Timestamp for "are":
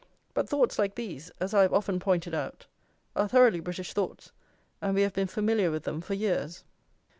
3.15-3.27